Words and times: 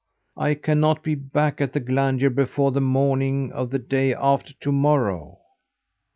I 0.35 0.55
cannot 0.55 1.03
be 1.03 1.13
back 1.13 1.61
at 1.61 1.73
the 1.73 1.79
Glandier 1.79 2.31
before 2.31 2.71
the 2.71 2.81
morning 2.81 3.51
of 3.51 3.69
the 3.69 3.77
day 3.77 4.15
after 4.15 4.51
to 4.55 4.71
morrow. 4.71 5.37